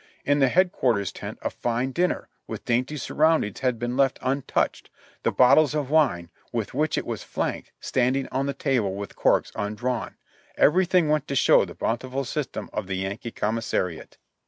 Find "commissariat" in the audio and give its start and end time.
13.29-14.17